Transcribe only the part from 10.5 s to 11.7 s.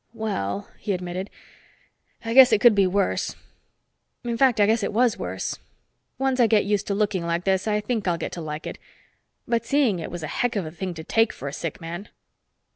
of a thing to take for a